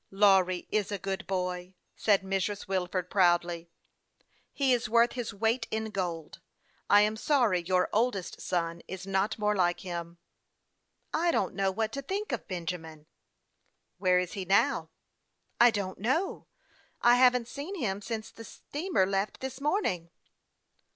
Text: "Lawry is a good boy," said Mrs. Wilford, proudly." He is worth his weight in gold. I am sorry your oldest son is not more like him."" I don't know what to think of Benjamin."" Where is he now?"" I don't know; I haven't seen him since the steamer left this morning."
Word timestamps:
"Lawry 0.09 0.67
is 0.71 0.91
a 0.91 0.97
good 0.97 1.27
boy," 1.27 1.75
said 1.95 2.23
Mrs. 2.23 2.67
Wilford, 2.67 3.07
proudly." 3.11 3.69
He 4.51 4.73
is 4.73 4.89
worth 4.89 5.11
his 5.11 5.31
weight 5.31 5.67
in 5.69 5.91
gold. 5.91 6.41
I 6.89 7.01
am 7.01 7.15
sorry 7.15 7.61
your 7.61 7.87
oldest 7.93 8.41
son 8.41 8.81
is 8.87 9.05
not 9.05 9.37
more 9.37 9.55
like 9.55 9.81
him."" 9.81 10.17
I 11.13 11.29
don't 11.29 11.53
know 11.53 11.69
what 11.69 11.91
to 11.91 12.01
think 12.01 12.31
of 12.31 12.47
Benjamin."" 12.47 13.05
Where 13.99 14.17
is 14.17 14.33
he 14.33 14.43
now?"" 14.43 14.89
I 15.61 15.69
don't 15.69 15.99
know; 15.99 16.47
I 17.03 17.17
haven't 17.17 17.47
seen 17.47 17.75
him 17.79 18.01
since 18.01 18.31
the 18.31 18.43
steamer 18.43 19.05
left 19.05 19.39
this 19.39 19.61
morning." 19.61 20.09